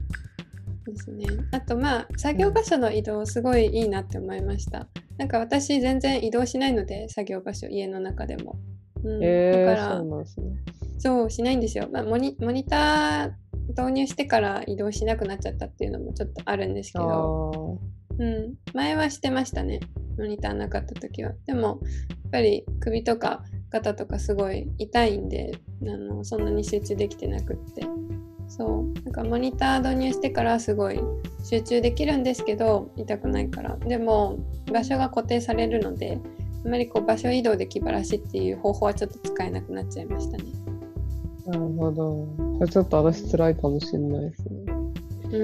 [0.85, 1.27] ですね。
[1.53, 4.89] あとまあ作業場所の移動すごいいいなって思いました。
[5.19, 8.57] なんか私全然移動しないので作業場所家の中でも。
[9.03, 10.57] うん、えー、だからそうね。
[10.99, 11.89] そうしないんですよ。
[11.93, 17.79] まあ、モニモニター導入してから移動しなくなっちゃったっていうのもちょっとあるんですけど、
[18.19, 19.81] うん、前はしてましたね。
[20.19, 21.33] モニターなかった時は。
[21.47, 27.83] でもやっぱり首とか肩とかすごい痛いんであのそんなに集中できてなくって
[28.49, 28.93] そう。
[29.05, 31.01] なんかモニター導入してからすごい
[31.45, 33.77] 集中できるんですけど痛くないから。
[33.77, 34.39] でも
[34.73, 36.19] 場所が固定されるので
[36.65, 40.45] あまりこう場所移動で気晴らしっていう方法はちょっと使えなくなっちゃいましたね。
[41.47, 42.27] なるほど。
[42.59, 44.73] それちょっと私辛いかもしれないですね。
[45.33, 45.39] う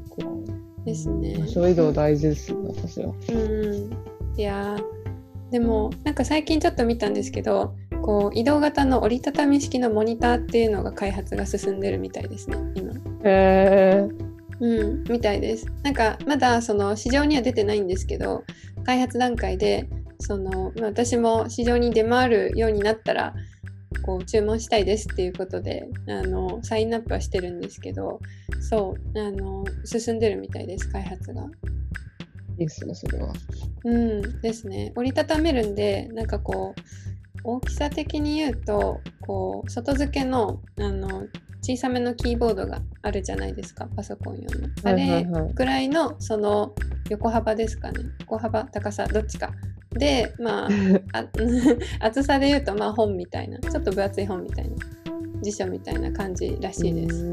[0.00, 0.84] ん。
[0.84, 1.38] ですね。
[1.38, 3.12] 場所移動大事ですね私は。
[3.30, 4.38] うん。
[4.38, 4.76] いや
[5.50, 12.92] でもなんか最近ちょっと見たんですけどこう移動型の折りたたみ式のモニターっていうのが開発が進んでるみたいですね今。
[12.92, 14.08] へえ
[14.60, 15.66] うん、みたいです。
[15.82, 18.44] なんかまだその市場には出てないんですけど
[18.84, 19.88] 開発段階で
[20.18, 23.34] その、まあ、私も市場に出回るようになったら
[24.04, 28.20] こう注文したいですっていうことであのサインアップはしてるんですけど
[28.60, 31.42] そうあの進んでるみたいです開発が。
[32.56, 33.32] いいですねそれは。
[33.84, 34.92] うんですね。
[34.94, 36.80] 折りたためるんでなんかこう
[37.44, 41.26] 大きさ的に言うとこう外付けのあの
[41.60, 44.68] 小さめのキーボードがあるじゃないですかパソコン用の。
[44.82, 46.74] あれぐらいのその
[47.08, 48.00] 横幅ですかね。
[48.20, 49.50] 横幅高さどっちか。
[49.90, 50.68] でまあ
[51.18, 51.26] あ
[52.06, 53.58] 厚さで言うとまあ本みたいな。
[53.60, 54.76] ちょっと分厚い本みたいな。
[55.42, 57.32] 辞書みたいな感じらしいです。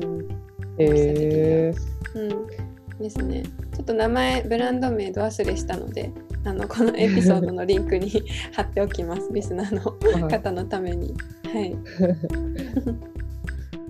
[0.78, 2.71] へえー、うん
[3.02, 3.44] ですね。
[3.76, 6.12] ちょっと名前ブランド名ど忘れしたので
[6.44, 8.10] あのこのエピソードのリンクに
[8.54, 11.14] 貼っておきますリスナーの方のために。
[11.54, 11.76] はい、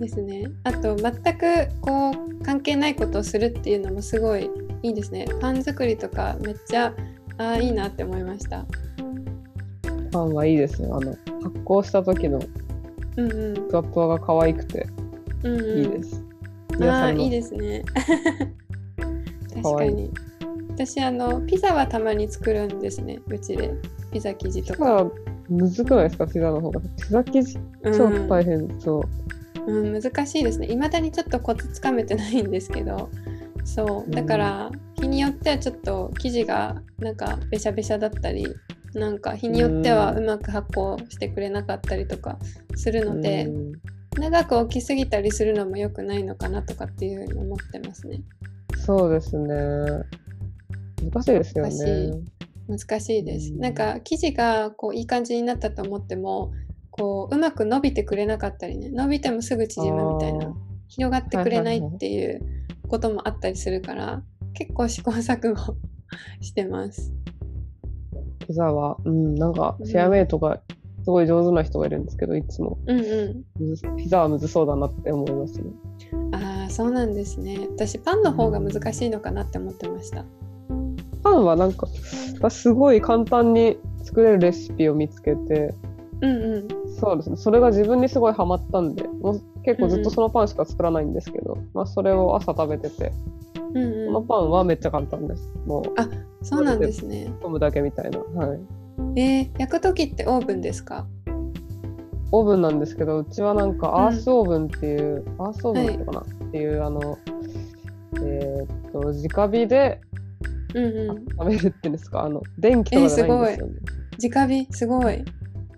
[0.00, 0.50] ですね。
[0.64, 4.50] あと全くこう関係ないことをするっていうのもすごい
[4.82, 5.26] いいですね。
[5.40, 6.94] パン作りとかめっちゃ
[7.38, 8.66] あいいなって思いました。
[10.10, 10.88] パンはいいですね。
[10.90, 12.40] あの発酵した時の
[13.16, 14.86] ふわふわが可愛くて
[15.44, 16.22] いいです。
[16.74, 17.84] うんうん、あいいですね。
[19.62, 20.10] 確かに。
[20.70, 23.20] 私あのピザはたまに作るんですね。
[23.28, 23.74] うちで。
[24.10, 25.10] ピザ生地とか。
[25.48, 26.26] むずくないですか？
[26.26, 26.80] ピザの方が。
[26.80, 27.58] ピザ生地？
[27.96, 29.00] 超大変そ
[29.66, 30.66] う、うん、うん、難しいですね。
[30.70, 33.10] いまだにちょっとコツつかめてないんですけど。
[33.64, 34.10] そう。
[34.10, 34.70] だから
[35.00, 38.46] 日によってはちょっと生地がなんかべしゃべしゃだったり
[38.94, 42.38] なんか日によってはうまく発酵してくれなかったりとか
[42.74, 43.48] するので
[44.18, 48.20] 長く置きすぎたりするのも良くないのかなとかっていうふうに思ってますね。
[48.76, 50.04] そうですね
[51.10, 52.22] 難しいですよね。
[52.68, 53.52] 難しいです。
[53.54, 56.52] なんか生地がこういい感じになったと思っても
[56.90, 60.54] こううまく伸びてくれなかったりね伸びてもすぐ縮むみたいな
[60.88, 62.40] 広がってくれないっていう
[62.88, 65.76] こともあったりするから、結構試行錯誤
[66.40, 67.14] してます。
[68.46, 70.60] ピザは、うん、なんかシェアメイトが
[71.02, 75.70] すごい上手な人がいるんですけど、いつも、うんうん、ピザはむずそうだなって思いますね。
[76.72, 77.68] そうなんですね。
[77.70, 80.24] 私パンの方が難しいのかなって思ってました。
[80.70, 81.86] うんパンはなんか
[82.50, 85.72] すごい簡単に作れるレシピを見つけて、
[86.20, 87.36] うんうん、そうですね。
[87.36, 93.12] それが自分にすごいハマったんでもう結構ずっとそのパンしか作らないんですけど、うんうん、まあ、それを朝食べてて、
[93.72, 95.48] うんうん、このパンはめっちゃ簡単です。
[95.64, 96.08] もうあ
[96.42, 97.32] そうなんですね。
[97.44, 98.18] 飲むだけみたいな。
[98.18, 98.60] はい。
[99.14, 101.06] えー、焼く時ってオーブンですか？
[102.32, 107.18] オーブンなんですけどうちはなんかアースオーブンっていう、うん、アースオーブンってかな、はい、っていうあの
[108.16, 110.00] えー、っと直火で
[110.74, 112.24] うんうん、食べるっていうんですか？
[112.24, 113.72] あの電気とかじゃないんですよね、
[114.12, 115.24] えー、直火すごい。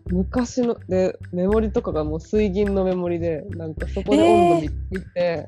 [0.07, 5.47] 昔のでメモリとかがもう水銀のメモリでなんかそこで温度見て、え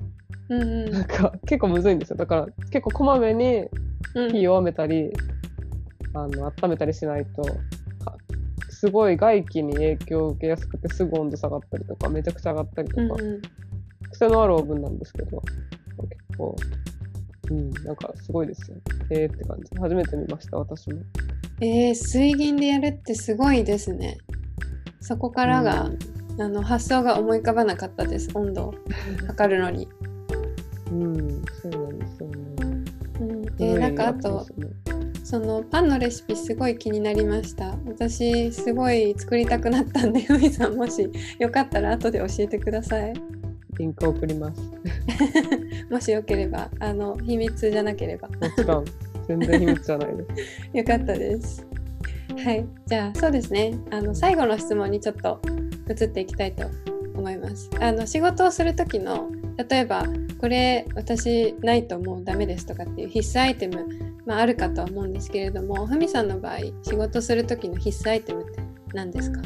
[0.48, 2.16] ー、うんうん、なんか結構むずいんですよ。
[2.16, 3.68] だから結構こまめに
[4.32, 5.12] 火弱めたり、うん、
[6.18, 7.44] あの温めたりしないと
[8.68, 13.42] すごい外気に影響を受けやすくてすぐ温度下がったりとかめちゃくちゃ上がったりとか、うんうん、
[14.16, 15.42] 癖のあるオーブンなんですけど
[16.08, 16.56] 結構
[17.50, 18.76] うん、なんかすごいですよ。
[19.10, 19.78] えーって感じ。
[19.78, 20.98] 初めて見ました、私も。
[21.60, 24.18] えー、水銀でやるってすごいですね。
[25.00, 28.74] そこからが、うん、あの発想が思い浮かばなかったです、温度を
[29.28, 29.88] 測るのに。
[30.90, 32.36] うん、そうなんですよね。
[33.20, 34.44] うん、えー、なんかあと、
[35.22, 37.76] そのパンのレシピすごい気になりました。
[37.86, 43.14] 私すごい作りたくなったんで、ふみさんもしよかったら後で教えてください。
[43.78, 44.60] リンク送ります。
[45.90, 48.28] もしよければ、あの秘密じゃなければ。
[48.28, 48.84] もちろん、
[49.28, 50.70] 全然秘密じゃないです。
[50.78, 51.66] よかったです。
[52.44, 53.74] はい、じゃあそうですね。
[53.90, 55.40] あの最後の質問にちょっと
[55.88, 56.66] 移っていきたいと
[57.14, 57.70] 思います。
[57.80, 59.28] あの仕事をする時の
[59.68, 60.04] 例えば
[60.38, 63.86] これ私ないともうダメですとかっていう必須アイテム、
[64.26, 68.60] まあ、あるかとは思うんですけれどもふみさんの場合仕事する時の必須アイテムって
[68.92, 69.40] 何ですか？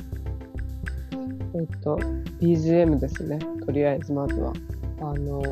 [1.55, 1.97] えっと
[2.41, 3.39] BGM ですね。
[3.65, 4.53] とりあえずまずは。
[5.03, 5.43] あの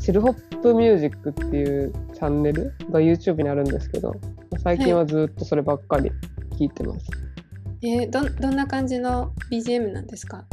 [0.00, 4.12] チルホップミュージックっていうチャンネルが YouTube にあるんですけど
[4.62, 6.10] 最近はずっとそればっかり
[6.58, 7.06] 聞いてます、
[7.82, 10.44] えーどどんな感じの BGM なんですか？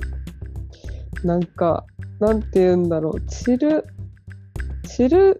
[1.23, 1.85] なんか
[2.19, 3.21] なんて言うんだろう。
[3.21, 3.83] チル
[4.87, 5.39] チル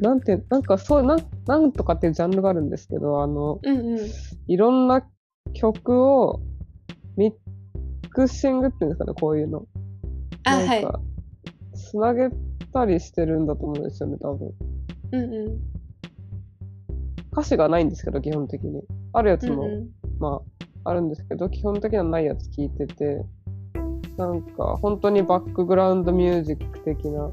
[0.00, 4.10] なんてなんかそうなんなんとかっていうジャンルがあるんですけどあのうんうん。
[4.48, 5.06] いろんな
[5.54, 6.40] 曲を
[7.16, 7.34] ミッ
[8.16, 9.66] クシングっていうんですかねこういうの。
[10.44, 11.00] あはいなんか
[11.74, 12.30] つなげ
[12.72, 14.54] たりしてるんだと思うんですよね多分。
[15.12, 15.60] うんうん。
[17.30, 18.82] 歌詞がないんですけど基本的に。
[19.12, 19.90] あるやつも、うんうん。
[20.18, 20.40] ま
[20.84, 23.22] ああるんですけど基本的にはないやつ聞いてて
[24.16, 27.30] なんか本当にバックグラウンドミュージック的な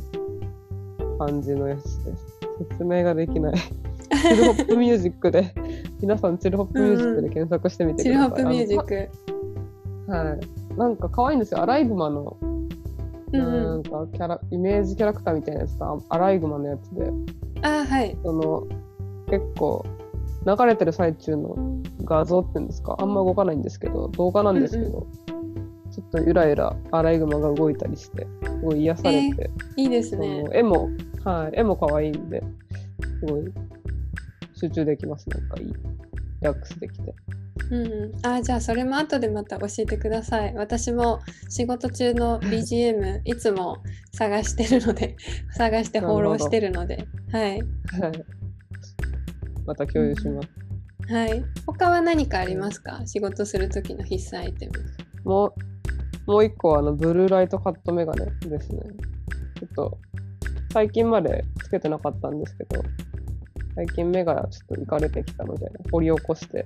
[1.17, 2.39] 感じのやつです。
[2.69, 3.54] 説明ができない。
[3.56, 5.54] チルホップミュージックで。
[6.02, 10.12] 皆さんチルホップミュージックで検索してみてくチださい、ルホップミュージック。
[10.12, 11.62] はいなんか可愛いんですよ。
[11.62, 13.79] アライグマのうんなうん。
[13.79, 17.12] んかキャライメージキャラクターみたいなやつとアライグマのやつで。
[17.62, 18.17] あはい。
[18.23, 18.67] その
[19.29, 19.86] 結構
[20.45, 21.55] 流れてる最中の
[22.03, 22.95] 画像っていうんですか？
[22.99, 25.07] あんま動かないんですけど動画なんですけど、
[25.91, 30.89] ちょっとゆらゆらアライグマが動いたりしてすごい癒されて、いいですそねの絵も
[31.23, 32.43] はい絵も可愛いんで
[33.21, 33.53] すごい
[34.55, 35.29] 集中できます。
[35.29, 35.73] なんかいいリ
[36.41, 37.15] ラックスできて
[37.69, 40.53] うんうん、あじゃあそれも後でまた教えてください。
[40.55, 43.77] 私も仕事中の BGM いつも
[44.11, 45.15] 探してるので
[45.55, 47.07] 探してフォローしてるので。
[47.31, 47.51] はい。
[47.51, 47.61] はい。
[49.65, 51.43] また共有します、はい。
[51.65, 53.01] 他は何かありますか？
[53.05, 54.73] 仕事する時の必須アイテム。
[55.23, 58.81] もうもう一個はあのブルーライトカットメガネですね。
[59.59, 59.97] ちょっと
[60.73, 62.81] 最近までつけてなかったんですけど
[63.75, 66.65] 最近目がちょっといかれてきたので掘り起こして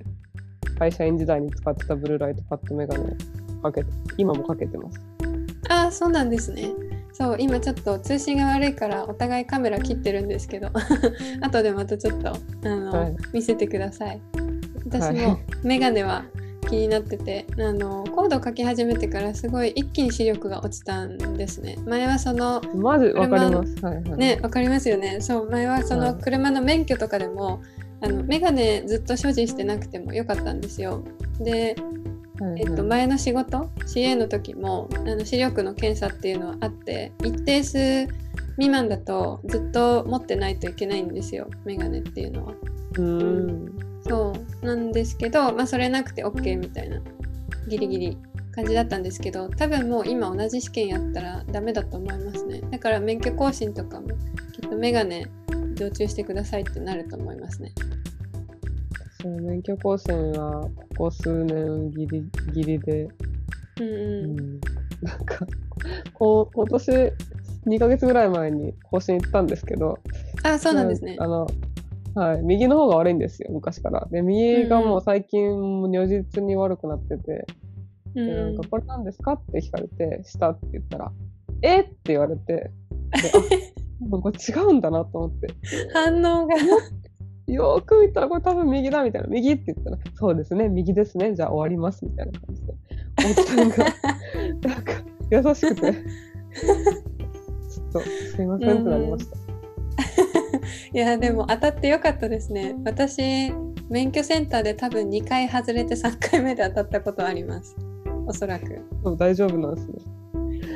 [0.78, 3.04] 会社員時代に使ってたブルーライトカットメガネ
[3.62, 5.00] かけて今もかけてます。
[5.68, 6.70] ああそうなんですね。
[7.12, 10.70] そう今ちょっと通信が悪いからお互いカメラ切ってるんですけど。
[11.42, 13.16] 後でまたちょっとあの、はい。
[13.32, 14.20] 見せてください。
[14.86, 16.24] 私はもメガネは
[16.68, 21.76] 気になっててあのコードを書き始めてからすごい一気に視力が落ちたんですね。
[21.86, 23.84] 前はそのマジわかります。
[23.84, 24.18] はいはい。
[24.18, 25.18] ねわかりますよね。
[25.20, 26.12] そう前はそはい。
[26.12, 27.60] の車の免許とかでも
[28.00, 31.02] あのメガネずっと所持してなくてもよかったんですよ
[31.40, 31.76] で
[32.56, 38.06] えっと、前の仕事 CA の時もあの視力の検査っていうのはあって一定数
[38.52, 42.52] 未満だとずっと持ってないといけないんですよメガネっていうのは。
[42.52, 44.32] うーんそ
[44.62, 47.00] うなんですけど、まあ、それなくて OK みたいな
[47.68, 48.18] ギリギリ
[48.52, 54.08] 感じだったんですけど多分もう今同じ試験やったらダメだと思いますねだから免許更新とかも
[54.52, 55.26] きっとメガネ
[55.74, 57.72] 常駐してくださいってなると思いますね。
[59.20, 63.08] そう免許更新はここ数年ギリギリで。
[63.80, 64.40] うんうん。
[64.40, 64.60] うん。
[65.02, 65.46] なんか
[66.14, 66.90] こう今年
[67.66, 69.98] 2ヶ月ぐらい前に更新行ったんですけど。
[70.42, 71.16] あそうなんですね。
[71.18, 71.26] あ。
[71.26, 71.46] の
[72.14, 74.06] はい、右の方が悪いんですよ昔から。
[74.10, 77.46] で右がもう最近如実に悪くなってて、
[78.16, 81.12] うんでなんかこれなんですかって聞かれてしたって言ったら
[81.62, 82.54] えって言われて。
[82.54, 82.72] で
[84.12, 85.48] あ これ違うんだなと思って。
[85.92, 86.56] 反応が
[87.48, 89.28] よーく見たらこれ多分右だみたいな。
[89.28, 90.68] 右って言ったらそうですね。
[90.68, 91.34] 右ですね。
[91.34, 92.74] じゃあ終わりますみたいな感じで
[93.26, 93.76] おっさんが
[94.68, 94.92] なんか
[95.30, 95.92] 優しくて。
[97.68, 99.36] ちょっとすいませんってなりました、
[100.92, 102.74] いやでも当たってよかったですね。
[102.84, 103.52] 私
[103.88, 107.76] 免許センターで多分2回外れて3回目で当たったことあります。
[108.26, 108.82] おそらく。
[109.16, 110.17] 大丈夫なんですね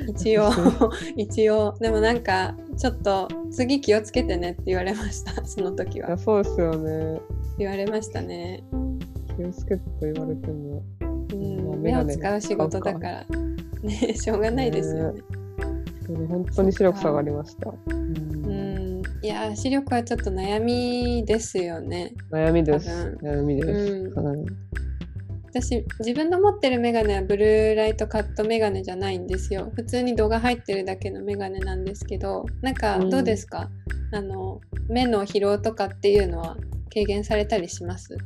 [0.09, 0.51] 一応
[1.17, 1.75] 一応。
[1.81, 6.17] でもなんかちょっと次気をつけてねって言われました その時は。
[6.19, 7.21] そうですよね。
[7.59, 8.63] 言われましたね。
[9.37, 10.83] 気をつけてと言われても。
[11.33, 11.67] うん。
[11.67, 13.27] まあ目を使う仕事だから。
[13.83, 15.23] ねしょうがないですよね。
[16.29, 18.47] 本当に視力下がりました、うん。
[18.47, 19.03] うん。
[19.23, 22.15] いや視力はちょっと悩みですよね。
[22.31, 23.17] 悩みです。
[23.23, 24.27] 多悩みです、うん。
[24.27, 24.47] はい
[25.55, 29.71] 私自分の持ってるメガネはブルーライトカットメガネじゃないんですよ。
[29.77, 33.69] 普通に度が入ってるだけのメガネなんですけどなんかどうですか、
[34.13, 36.57] あの目の疲労とかっていうのは
[36.90, 38.17] 軽減されたりします？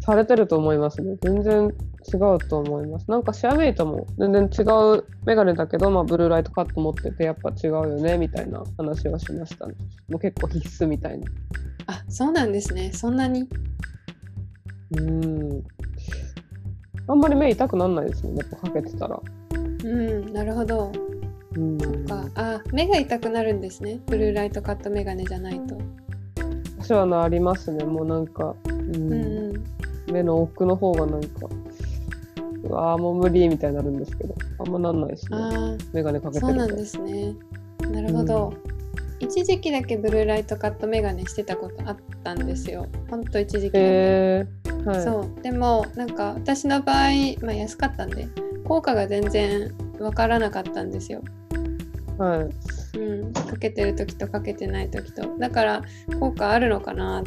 [0.00, 1.16] されてると思いますね。
[1.22, 1.72] 全然
[2.12, 3.08] 違うと思います。
[3.08, 4.62] なんかシェアメイトも全然違
[4.98, 9.74] うメガネだけど、まあ、ブルーライトカット持っててやっぱ違うよねみたいな話はしましたね。
[10.08, 11.26] もう結構必須みたいな。
[11.86, 12.90] あそうなんですね。
[12.92, 13.48] そんなに？
[14.98, 15.64] うん
[17.08, 18.42] あんまり目痛くなんないですもんね。
[18.50, 19.20] やっぱかけてたら。
[19.84, 20.92] うんなるほど。
[21.56, 22.24] うん、そっか。
[22.34, 24.00] あ目が痛くなるんですね。
[24.06, 25.76] ブルーライトカットメガネじゃないと。
[26.78, 27.84] 私はなりますね。
[27.84, 28.94] もうなんか、うん。
[28.94, 30.12] うんうん。
[30.12, 31.46] 目の奥の方がなんか
[32.64, 34.34] うわーもう無理みたいになるんですけど。
[34.58, 35.36] あんまなんないですね。
[35.36, 36.60] あメガネかけてると。
[36.60, 37.34] そうなんですね。
[37.90, 38.54] なるほど。
[39.22, 42.88] 一時期だけブルーライトカットメガネしてたことあったんですよ。
[43.08, 43.78] ほんと一時期だけ。
[43.80, 46.96] えー、はいそうでもなんか私の場合、
[47.40, 48.26] まあ、安かったんで
[48.64, 51.22] 効果が全然わからなかったんですよ。
[52.18, 52.48] は
[52.94, 55.82] いうん、かけてる時とかけてない時とだから
[56.20, 57.24] 効果あるのかなっ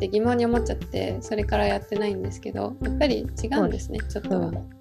[0.00, 4.46] て疑問に思っちゃってそれからやってないんですけどやっぱり違うんですね、ちょっとは。
[4.48, 4.78] はい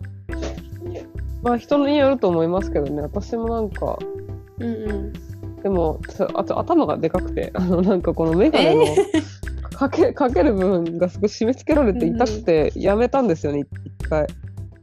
[1.44, 3.98] まあ人によると思いますけどね私もなんか
[4.60, 5.14] うんうん
[5.68, 8.86] でもつあと頭がでかくてあのなんかこのメガネの
[9.78, 13.66] かけかける部分がすごい締め付けられて痛くてやめたんですよね
[14.00, 14.26] 一回。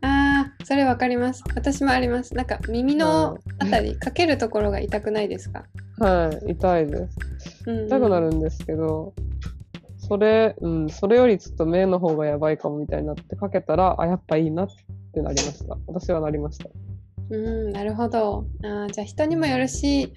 [0.03, 5.65] あーそれわかります私もありますなんか耳のあたりかけるところが痛くないですか、
[5.99, 7.17] はい痛いです。
[7.87, 9.15] 痛くなるんですけど、
[9.97, 14.69] それ、うん、それよりちょっと目の方がやばいかもみたいになってかけたら、あ、やっぱいいなっ
[15.15, 15.79] てなりました。
[15.87, 16.69] 私はなりました。
[17.31, 20.13] うんなるほどあーじゃあ人にもよるし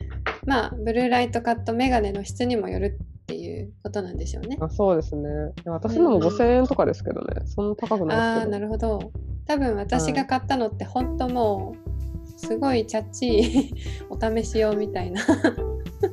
[0.47, 4.57] まあブルーライトカットメガネの質にもよるっていうことなんでしょうね。
[4.61, 5.29] あそうですね。
[5.65, 6.23] 私のもうん。
[6.23, 8.51] うん5000円とかですけどね、そんな高くないですけど。
[8.51, 9.11] なるほど。
[9.45, 13.73] 多分私が買ったのって本当もうすごいチャッチい
[14.09, 15.21] お試し用みたいな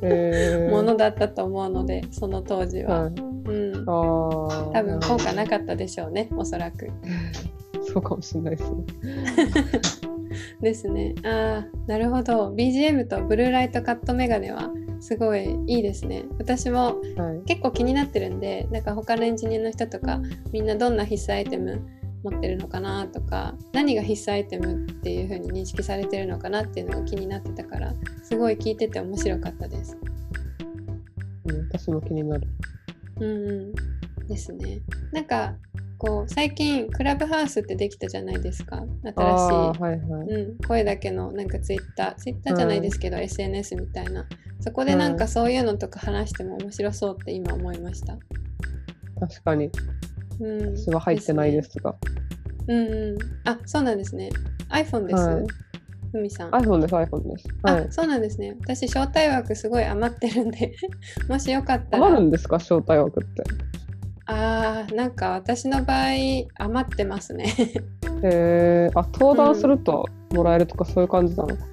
[0.01, 0.71] へー。
[0.71, 3.83] ものだったと思うのでその当時は、はい、うん。
[3.87, 6.89] あー多分効果なかったでしょうねおそらく。
[7.87, 8.83] そうかもしれないですね。
[10.61, 14.69] ですねああなるほど BGM とブルーライトカットメガネは
[14.99, 17.45] すごいいいですね私もはい。
[17.45, 20.19] 結構気になってるんでなんか他のエンジニアの人とか
[20.51, 21.81] みんなどんな必須アイテム
[22.23, 29.95] 持ってるのかなとか何が必須アイテムっていう風に認識されてるのかなっていうのが気になってたからすごい聞いてて面白かったです。
[31.45, 32.47] うん、私も気になる。
[33.19, 33.49] うん
[34.21, 34.81] うん、ですね。
[35.11, 35.55] なんか
[35.97, 38.83] こう最近クラブハウスってできたじゃないですか？
[39.03, 39.13] 新
[39.73, 40.27] しいはいはい。
[40.27, 44.25] うん、声だけのなんかツイッターツイッターじゃないですけど、SNS みたいな
[44.59, 48.17] そこでなんかそういうのとか話しても面白そうって今思いました。
[49.19, 49.69] 確かに。
[50.41, 51.95] うん、私は入ってないですが。
[52.67, 53.17] うんうん。
[53.47, 54.29] あ、そうなんですね。
[54.69, 55.23] iPhone です？
[55.23, 55.45] はい
[56.11, 56.51] ふみさん。
[56.51, 57.47] iPhone です、iPhone です。
[57.63, 57.91] はいあ、。
[57.91, 58.55] そうなんですね。
[58.61, 60.73] 私、招待枠すごい余ってるんで、
[61.29, 62.05] もしよかったら。
[62.05, 63.43] 余るんですか、招待枠って。
[64.27, 66.09] あー、なんか私の場合、
[66.57, 67.53] 余ってますね。
[68.23, 71.63] へえあ、登壇するともらえるとかそういう感じなのか。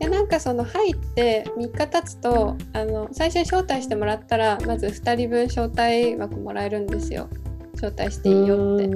[0.00, 7.28] いやなんかその入って3日経つとあの最初に招待してもらったらまず2人分招待枠もらえるんですよ。
[7.74, 8.88] 招待していいよって。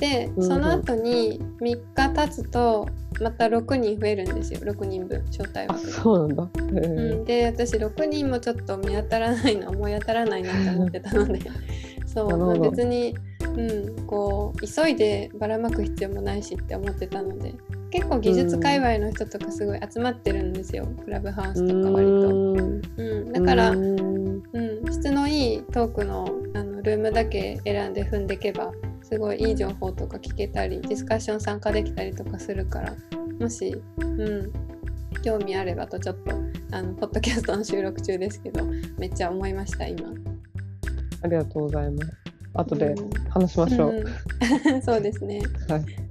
[0.00, 2.88] でうんその後に3日経つと
[3.20, 4.60] また6人増えるんですよ。
[4.60, 5.86] 6人分招待あ、枠。
[5.86, 5.92] が。
[5.92, 6.48] そうなんだ。
[7.24, 11.40] で私6人もちょっと見当たらないな思い当たらないなって思ってたので
[12.12, 13.14] そう、別に、
[13.56, 17.54] うん、こう急いでばらまく必要もないしって思ってたので
[17.90, 22.12] 結構技術界隈の人とかすごい集まってるんですよクラブハウスとか割と。
[22.12, 32.94] うーんうん、だから、ううん、質のいいトークのあのルームだけ選んで踏んでいけばすごいいい情報とか聞けたりディスカッション参加できたりとかするから
[33.40, 34.52] もし、うん、
[35.22, 36.32] 興味あればとちょっと
[36.72, 38.64] あのポッドキャストの収録中ですけど
[38.98, 40.29] めっちゃ思いました今。
[41.22, 42.12] ありがとうございます。
[42.54, 44.04] 後でうん話しましょう。
[44.72, 45.40] うん そうですね。
[45.68, 46.10] はい。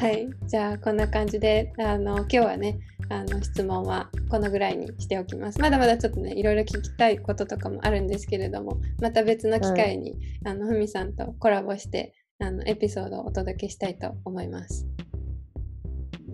[0.00, 5.60] はい、じゃあこんな感じであの今日はねあの質問はこのぐらいにしておきます。
[5.60, 14.86] まだまだちょっとねいろいろ聞きたいこととかもあるんですけれどもまた別の機会に、あのふみさんとコラボしてあのエピソードをお届けしたいと思います。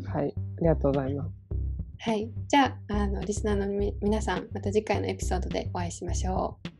[0.04, 0.34] はい。
[0.36, 1.46] ありがとうございます。
[1.98, 6.75] はい、じゃああのリスナーのみ皆さんまた次回のエピソードでお会いしましょう。